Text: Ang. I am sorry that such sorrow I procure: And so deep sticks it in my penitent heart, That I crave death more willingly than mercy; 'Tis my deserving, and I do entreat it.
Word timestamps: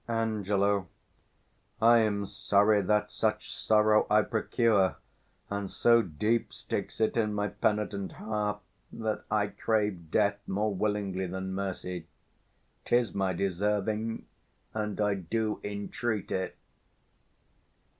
Ang. 0.07 0.43
I 1.79 1.99
am 1.99 2.25
sorry 2.25 2.81
that 2.81 3.11
such 3.11 3.53
sorrow 3.55 4.07
I 4.09 4.23
procure: 4.23 4.95
And 5.47 5.69
so 5.69 6.01
deep 6.01 6.51
sticks 6.51 6.99
it 6.99 7.15
in 7.15 7.35
my 7.35 7.49
penitent 7.49 8.13
heart, 8.13 8.61
That 8.91 9.25
I 9.29 9.45
crave 9.49 10.09
death 10.09 10.39
more 10.47 10.73
willingly 10.73 11.27
than 11.27 11.53
mercy; 11.53 12.07
'Tis 12.83 13.13
my 13.13 13.33
deserving, 13.33 14.25
and 14.73 14.99
I 14.99 15.13
do 15.13 15.61
entreat 15.63 16.31
it. 16.31 16.57